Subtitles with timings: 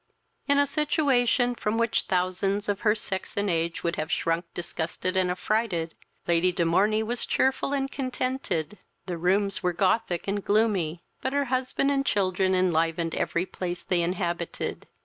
[0.47, 5.15] In a situation from which thousands of her sex and age would have shrunk disgusted
[5.15, 5.93] and affrighted,
[6.27, 8.79] Lady de Morney was cheerful and contented.
[9.05, 14.01] The rooms were Gothic and gloomy, but her husband and children enlivened every place they
[14.01, 14.87] inhabited.